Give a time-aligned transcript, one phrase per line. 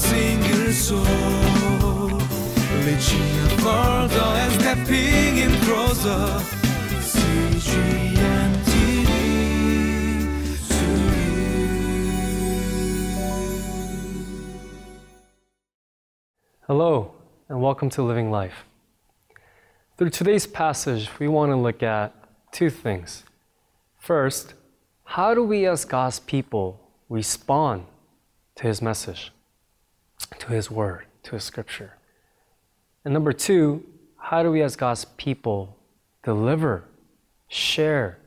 [0.00, 1.04] single soul,
[3.60, 6.40] further and stepping in closer.
[16.66, 17.14] Hello,
[17.48, 18.64] and welcome to Living Life.
[19.98, 22.14] Through today's passage, we want to look at
[22.52, 23.24] two things.
[23.98, 24.54] First,
[25.04, 26.80] how do we as God's people
[27.10, 27.86] respond
[28.54, 29.32] to His message,
[30.38, 31.94] to His word, to His scripture?
[33.04, 33.84] And number two,
[34.18, 35.76] how do we as God's people
[36.22, 36.84] deliver,
[37.48, 38.18] share,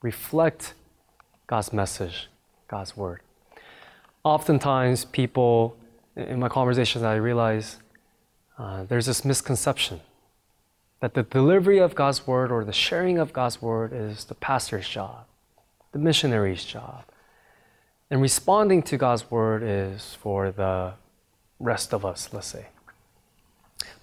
[0.00, 0.74] reflect
[1.46, 2.28] God's message,
[2.68, 3.20] God's word?
[4.24, 5.76] Oftentimes, people,
[6.16, 7.78] in my conversations, I realize
[8.56, 10.00] uh, there's this misconception
[11.00, 14.88] that the delivery of God's word or the sharing of God's word is the pastor's
[14.88, 15.24] job,
[15.90, 17.04] the missionary's job.
[18.08, 20.92] And responding to God's word is for the
[21.58, 22.66] rest of us, let's say.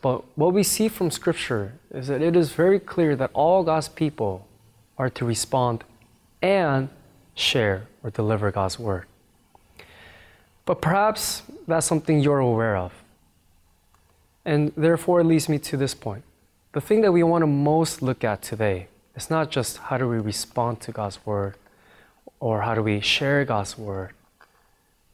[0.02, 3.90] But what we see from Scripture is that it is very clear that all God's
[3.90, 4.48] people
[4.98, 5.84] are to respond
[6.42, 6.90] and
[7.36, 9.06] share or deliver God's word.
[10.66, 12.94] But perhaps that's something you're aware of.
[14.46, 16.24] And therefore, it leads me to this point.
[16.72, 20.08] The thing that we want to most look at today is not just how do
[20.08, 21.56] we respond to God's word
[22.40, 24.12] or how do we share God's word,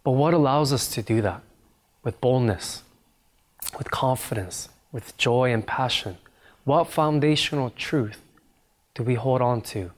[0.04, 1.42] but what allows us to do that
[2.06, 2.84] with boldness,
[3.78, 6.18] with confidence, with joy and passion.
[6.64, 8.22] What foundational truth
[8.94, 9.92] do we hold on to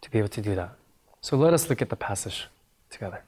[0.00, 0.72] to be able to do that?
[1.20, 2.48] So let us look at the passage
[2.90, 3.22] together.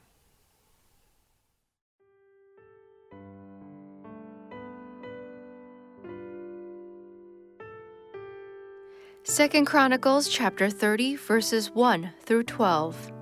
[9.23, 13.16] Second Chronicles chapter 30 verses 1 through 12.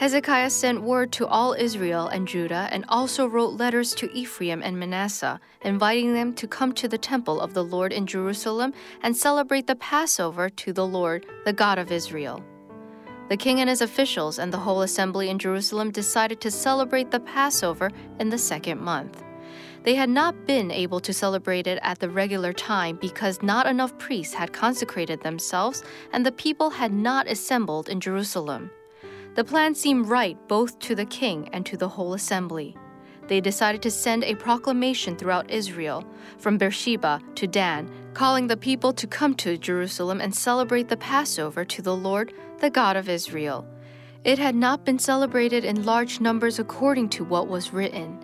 [0.00, 4.80] Hezekiah sent word to all Israel and Judah and also wrote letters to Ephraim and
[4.80, 9.66] Manasseh, inviting them to come to the temple of the Lord in Jerusalem and celebrate
[9.66, 12.42] the Passover to the Lord, the God of Israel.
[13.28, 17.20] The king and his officials and the whole assembly in Jerusalem decided to celebrate the
[17.20, 19.22] Passover in the second month.
[19.82, 23.98] They had not been able to celebrate it at the regular time because not enough
[23.98, 28.70] priests had consecrated themselves and the people had not assembled in Jerusalem.
[29.34, 32.76] The plan seemed right both to the king and to the whole assembly.
[33.28, 36.04] They decided to send a proclamation throughout Israel,
[36.38, 41.64] from Beersheba to Dan, calling the people to come to Jerusalem and celebrate the Passover
[41.64, 43.64] to the Lord, the God of Israel.
[44.24, 48.18] It had not been celebrated in large numbers according to what was written.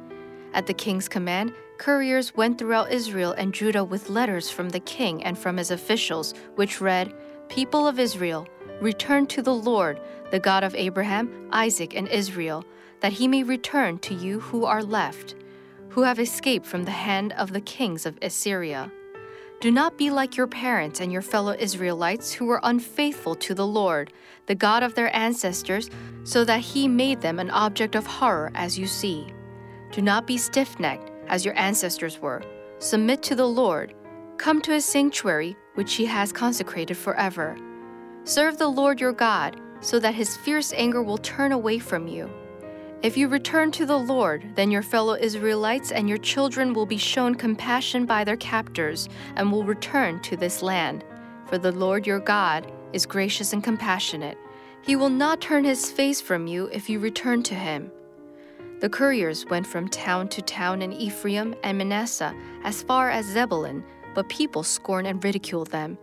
[0.53, 5.23] At the king's command, couriers went throughout Israel and Judah with letters from the king
[5.23, 7.15] and from his officials, which read,
[7.49, 8.49] People of Israel,
[8.81, 10.01] return to the Lord,
[10.31, 12.65] the God of Abraham, Isaac, and Israel,
[13.01, 15.35] that he may return to you who are left,
[15.91, 18.91] who have escaped from the hand of the kings of Assyria.
[19.61, 23.67] Do not be like your parents and your fellow Israelites who were unfaithful to the
[23.67, 24.13] Lord,
[24.47, 25.89] the God of their ancestors,
[26.25, 29.27] so that he made them an object of horror as you see.
[29.93, 32.43] Do not be stiff necked, as your ancestors were.
[32.79, 33.95] Submit to the Lord.
[34.37, 37.57] Come to his sanctuary, which he has consecrated forever.
[38.27, 42.29] Serve the Lord your God, so that his fierce anger will turn away from you.
[43.01, 46.97] If you return to the Lord, then your fellow Israelites and your children will be
[46.97, 51.05] shown compassion by their captors and will return to this land.
[51.47, 54.37] For the Lord your God is gracious and compassionate.
[54.83, 57.93] He will not turn his face from you if you return to him.
[58.81, 63.85] The couriers went from town to town in Ephraim and Manasseh as far as Zebulun,
[64.17, 65.97] but people scorned and ridiculed them.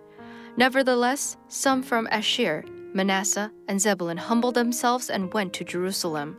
[0.55, 6.37] Nevertheless, some from Asher, Manasseh, and Zebulun humbled themselves and went to Jerusalem.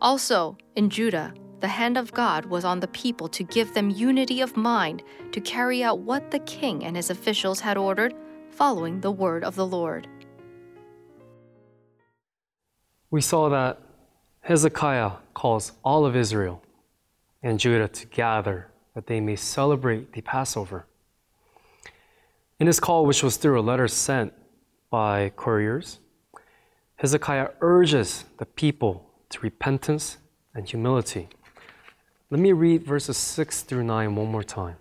[0.00, 4.40] Also, in Judah, the hand of God was on the people to give them unity
[4.40, 5.02] of mind
[5.32, 8.14] to carry out what the king and his officials had ordered,
[8.50, 10.06] following the word of the Lord.
[13.10, 13.80] We saw that
[14.42, 16.62] Hezekiah calls all of Israel
[17.42, 20.86] and Judah to gather that they may celebrate the Passover.
[22.60, 24.34] In his call, which was through a letter sent
[24.90, 25.98] by couriers,
[26.96, 30.18] Hezekiah urges the people to repentance
[30.54, 31.30] and humility.
[32.28, 34.76] Let me read verses 6 through 9 one more time.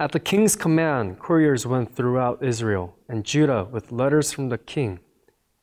[0.00, 4.98] At the king's command, couriers went throughout Israel and Judah with letters from the king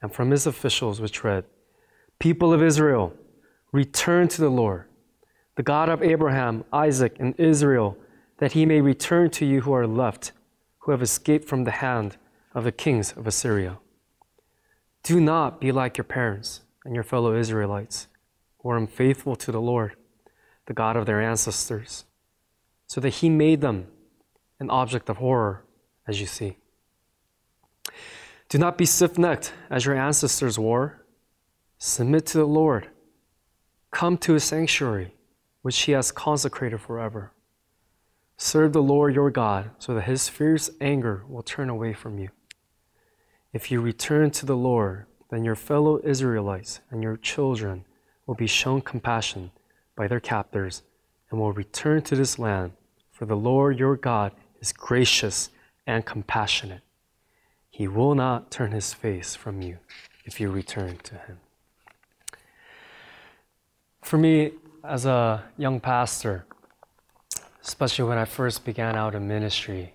[0.02, 1.44] and from his officials, which read,
[2.20, 3.12] People of Israel,
[3.74, 4.86] return to the Lord,
[5.56, 7.98] the God of Abraham, Isaac, and Israel,
[8.38, 10.32] that he may return to you who are left,
[10.88, 12.16] who have escaped from the hand
[12.56, 13.78] of the kings of Assyria.
[15.04, 18.08] Do not be like your parents and your fellow Israelites,
[18.60, 19.98] who were unfaithful to the Lord,
[20.66, 22.06] the God of their ancestors,
[22.88, 23.88] so that He made them
[24.62, 25.66] an object of horror,
[26.08, 26.56] as you see.
[28.48, 31.06] Do not be stiff necked as your ancestors were.
[31.80, 32.88] Submit to the Lord.
[33.92, 35.14] Come to His sanctuary,
[35.64, 37.34] which He has consecrated forever.
[38.38, 42.30] Serve the Lord your God, so that His fierce anger will turn away from you.
[43.52, 47.86] If you return to the Lord, then your fellow Israelites and your children
[48.28, 49.52] will be shown compassion
[49.96, 50.84] by their captors
[51.32, 52.74] and will return to this land,
[53.12, 54.32] for the Lord your God
[54.62, 55.50] is gracious
[55.88, 56.82] and compassionate.
[57.70, 59.78] He will not turn his face from you
[60.26, 61.40] if you return to him.
[64.04, 64.52] For me,
[64.84, 66.46] as a young pastor,
[67.68, 69.94] especially when I first began out in ministry,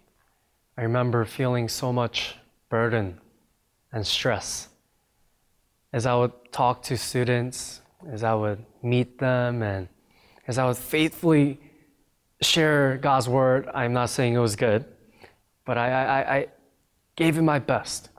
[0.76, 2.36] I remember feeling so much
[2.68, 3.18] burden
[3.92, 4.68] and stress.
[5.92, 7.80] As I would talk to students,
[8.10, 9.88] as I would meet them, and
[10.46, 11.60] as I would faithfully
[12.42, 14.84] share God's word, I'm not saying it was good,
[15.64, 16.46] but I, I, I
[17.16, 18.10] gave it my best.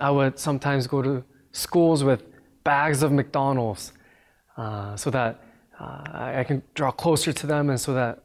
[0.00, 2.22] I would sometimes go to schools with
[2.62, 3.92] bags of McDonald's
[4.56, 5.42] uh, so that
[5.80, 6.02] uh,
[6.40, 8.22] I can draw closer to them and so that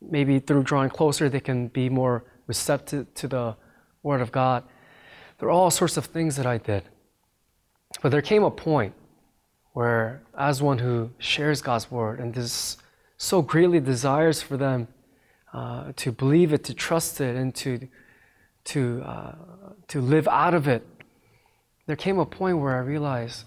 [0.00, 3.56] maybe through drawing closer they can be more receptive to the
[4.02, 4.64] Word of God.
[5.38, 6.84] There are all sorts of things that I did.
[8.02, 8.94] But there came a point
[9.72, 12.76] where, as one who shares God's Word and this
[13.16, 14.88] so greatly desires for them
[15.52, 17.88] uh, to believe it, to trust it, and to,
[18.64, 19.34] to, uh,
[19.88, 20.86] to live out of it,
[21.86, 23.44] there came a point where I realized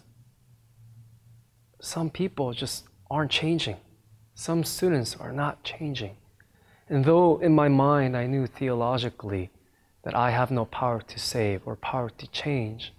[1.80, 3.78] some people just aren't changing.
[4.36, 6.18] Some students are not changing.
[6.92, 9.50] And though in my mind I knew theologically
[10.04, 12.92] that I have no power to save or power to change,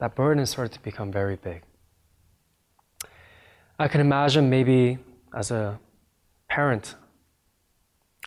[0.00, 1.62] that burden started to become very big.
[3.78, 4.98] I can imagine maybe
[5.32, 5.78] as a
[6.48, 6.96] parent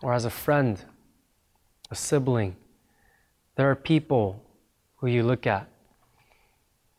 [0.02, 0.82] or as a friend,
[1.90, 2.56] a sibling,
[3.58, 4.42] there are people
[4.96, 5.68] who you look at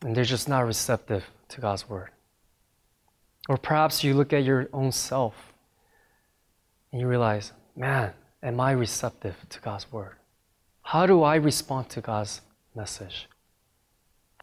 [0.03, 2.11] and they're just not receptive to God's word.
[3.49, 5.53] Or perhaps you look at your own self
[6.91, 10.15] and you realize, man, am I receptive to God's word?
[10.83, 12.41] How do I respond to God's
[12.75, 13.27] message?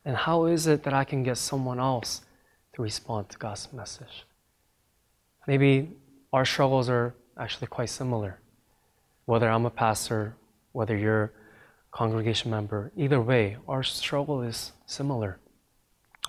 [0.05, 2.23] And how is it that I can get someone else
[2.75, 4.25] to respond to God's message?
[5.47, 5.91] Maybe
[6.33, 8.39] our struggles are actually quite similar.
[9.27, 10.35] Whether I'm a pastor,
[10.73, 11.31] whether you're a
[11.97, 15.39] congregation member, either way, our struggle is similar.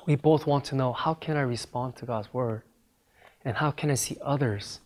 [0.05, 2.63] We both want to know how can I respond to God's word?
[3.43, 4.79] And how can I see others,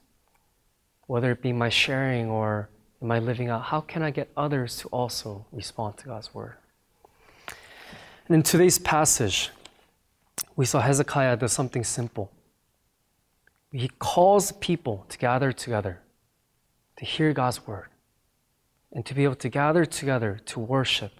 [1.07, 2.69] whether it be my sharing or
[3.01, 6.55] my living out, how can I get others to also respond to God's word?
[8.27, 9.51] And in today's passage,
[10.55, 12.31] we saw Hezekiah do something simple.
[13.71, 16.01] He calls people to gather together
[16.97, 17.87] to hear God's word
[18.91, 21.11] and to be able to gather together to worship.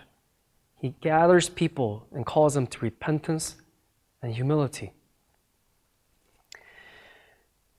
[0.79, 3.57] He gathers people and calls them to repentance
[4.21, 4.93] and humility.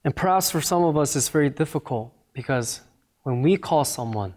[0.07, 2.81] And perhaps for some of us, it's very difficult because
[3.25, 4.35] when we call someone,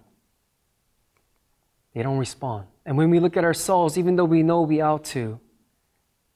[1.94, 2.66] they don't respond.
[2.88, 5.40] And when we look at ourselves, even though we know we ought to,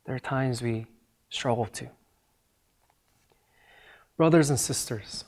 [0.06, 0.86] there are times we
[1.32, 1.90] struggle to.
[4.18, 5.26] Brothers and sisters,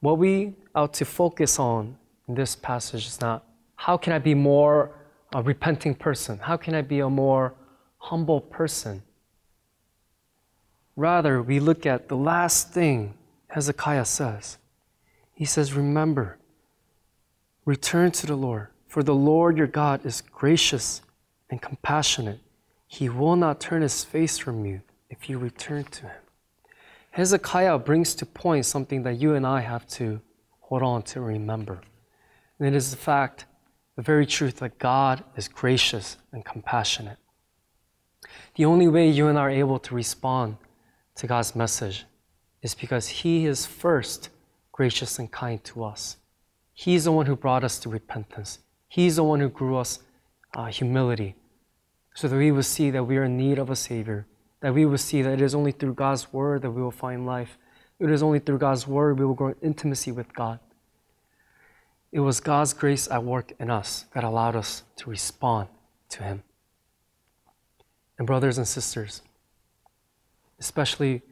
[0.00, 3.44] what we ought to focus on in this passage is not
[3.76, 4.92] how can I be more
[5.34, 6.38] a repenting person?
[6.38, 7.52] How can I be a more
[7.98, 9.02] humble person?
[10.96, 13.14] Rather, we look at the last thing
[13.48, 14.58] Hezekiah says.
[15.34, 16.38] He says, Remember,
[17.64, 21.02] return to the Lord, for the Lord your God is gracious
[21.48, 22.40] and compassionate.
[22.86, 26.20] He will not turn his face from you if you return to him.
[27.12, 30.20] Hezekiah brings to point something that you and I have to
[30.60, 31.80] hold on to remember.
[32.58, 33.46] And it is the fact,
[33.96, 37.18] the very truth that God is gracious and compassionate.
[38.54, 40.56] The only way you and I are able to respond
[41.20, 42.06] to God's message
[42.62, 44.30] is because He is first
[44.72, 46.16] gracious and kind to us.
[46.72, 48.58] He's the one who brought us to repentance.
[48.88, 50.00] He's the one who grew us
[50.54, 51.36] uh, humility
[52.14, 54.26] so that we will see that we are in need of a Savior,
[54.60, 57.26] that we will see that it is only through God's Word that we will find
[57.26, 57.58] life.
[57.98, 60.58] It is only through God's Word we will grow in intimacy with God.
[62.12, 65.68] It was God's grace at work in us that allowed us to respond
[66.08, 66.42] to Him.
[68.18, 69.22] And, brothers and sisters,
[70.60, 71.22] especially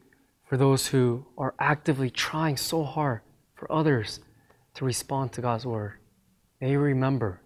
[0.49, 3.21] for those who are actively trying so hard
[3.55, 4.21] for others
[4.75, 5.95] to respond to God's word.
[6.61, 7.41] May remember,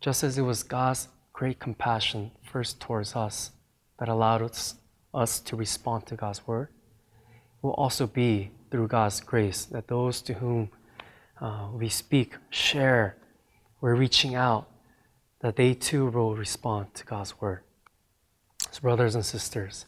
[0.00, 3.52] just as it was God's great compassion first towards us
[3.98, 4.74] that allowed us,
[5.14, 6.68] us to respond to God's word,
[7.62, 10.70] will also be through God's grace that those to whom
[11.40, 13.16] uh, we speak, share,
[13.80, 14.68] we're reaching out,
[15.40, 17.60] that they too will respond to God's word.
[18.70, 19.86] So, brothers and sisters,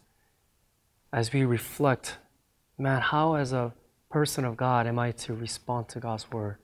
[1.15, 2.19] as we reflect,
[2.77, 3.73] man, how as a
[4.11, 6.57] person of God am I to respond to God's word?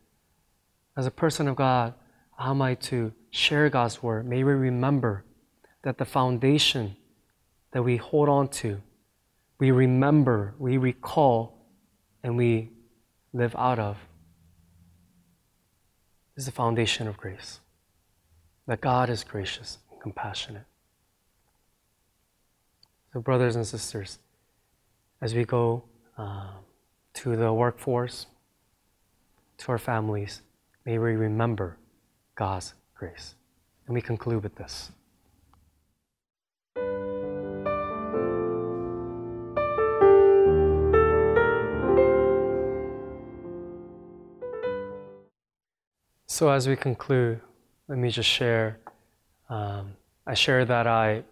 [0.97, 1.95] As a person of God,
[2.37, 4.27] how am I to share God's word?
[4.27, 5.25] May we remember
[5.85, 6.97] that the foundation
[7.71, 8.83] that we hold on to,
[9.61, 11.69] we remember, we recall,
[12.25, 12.71] and we
[13.33, 13.99] live out of
[16.37, 17.61] is the foundation of grace.
[18.67, 20.65] That God is gracious and compassionate.
[23.13, 24.19] So, brothers and sisters,
[25.23, 25.85] as we go
[26.17, 26.49] uh,
[27.13, 28.27] to the workforce,
[29.59, 30.41] to our families,
[30.87, 31.77] may we remember
[32.35, 33.35] God's grace.
[33.87, 34.93] And we conclude with this.
[46.27, 47.41] So, as we conclude,
[47.89, 48.79] let me just share.
[49.51, 49.93] Um,
[50.27, 51.25] I share that I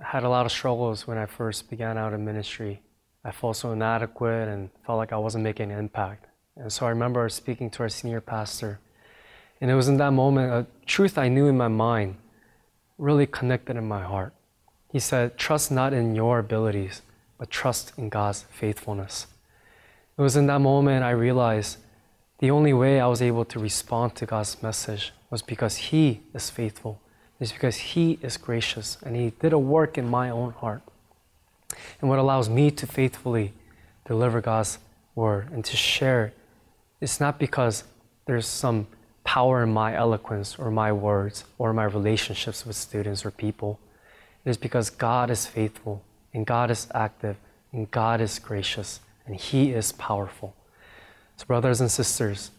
[0.00, 2.80] had a lot of struggles when I first began out in ministry.
[3.24, 6.26] I felt so inadequate and felt like I wasn't making an impact.
[6.56, 8.80] And so I remember speaking to our senior pastor,
[9.60, 12.16] and it was in that moment a truth I knew in my mind
[12.98, 14.34] really connected in my heart.
[14.90, 17.02] He said, Trust not in your abilities,
[17.38, 19.26] but trust in God's faithfulness.
[20.18, 21.78] It was in that moment I realized
[22.38, 26.50] the only way I was able to respond to God's message was because He is
[26.50, 27.00] faithful.
[27.40, 30.82] It's because He is gracious and He did a work in my own heart.
[32.00, 33.52] And what allows me to faithfully
[34.06, 34.78] deliver God's
[35.14, 36.32] word and to share
[37.02, 37.82] it's not because
[38.26, 38.86] there's some
[39.24, 43.80] power in my eloquence or my words or my relationships with students or people.
[44.44, 46.00] It is because God is faithful
[46.32, 47.36] and God is active
[47.72, 50.54] and God is gracious and He is powerful.
[51.36, 52.52] So, brothers and sisters,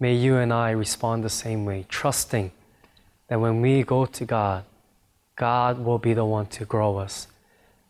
[0.00, 2.50] may you and I respond the same way, trusting
[3.28, 4.64] that when we go to God,
[5.36, 7.28] God will be the one to grow us.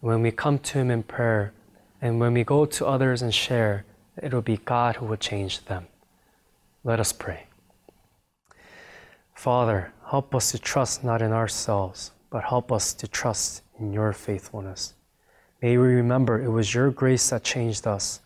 [0.06, 1.52] When we come to Him in prayer,
[2.00, 3.84] and when we go to others and share,
[4.16, 5.88] it will be God who will change them.
[6.84, 7.46] Let us pray.
[9.34, 14.12] Father, help us to trust not in ourselves, but help us to trust in your
[14.12, 14.94] faithfulness.
[15.60, 18.20] May we remember it was your grace that changed us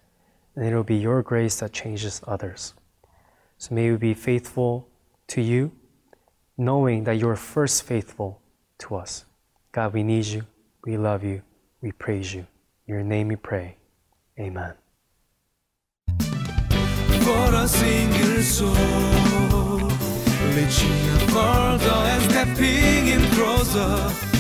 [0.57, 2.75] and it will be your grace that changes others.
[3.57, 4.87] So may we be faithful
[5.29, 5.73] to you,
[6.59, 8.43] knowing that you're first faithful
[8.81, 9.25] to us.
[9.73, 10.43] God, we need you,
[10.85, 11.41] we love you,
[11.83, 12.47] we praise you.
[12.87, 13.77] In your name we pray.
[14.39, 14.75] Amen.
[16.19, 18.75] For a single soul,
[20.55, 21.01] reaching
[22.07, 24.31] and stepping in closer,